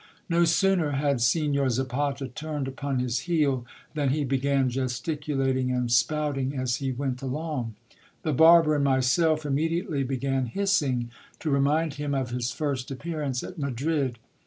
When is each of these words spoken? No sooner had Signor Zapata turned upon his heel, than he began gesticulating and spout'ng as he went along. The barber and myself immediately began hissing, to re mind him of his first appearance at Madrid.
No 0.27 0.45
sooner 0.45 0.93
had 0.93 1.21
Signor 1.21 1.69
Zapata 1.69 2.27
turned 2.27 2.67
upon 2.67 2.97
his 2.97 3.19
heel, 3.29 3.67
than 3.93 4.09
he 4.09 4.23
began 4.23 4.67
gesticulating 4.67 5.69
and 5.71 5.91
spout'ng 5.91 6.57
as 6.57 6.77
he 6.77 6.91
went 6.91 7.21
along. 7.21 7.75
The 8.23 8.33
barber 8.33 8.73
and 8.73 8.83
myself 8.83 9.45
immediately 9.45 10.01
began 10.01 10.47
hissing, 10.47 11.11
to 11.37 11.51
re 11.51 11.59
mind 11.61 11.93
him 11.93 12.15
of 12.15 12.31
his 12.31 12.49
first 12.49 12.89
appearance 12.89 13.43
at 13.43 13.59
Madrid. 13.59 14.17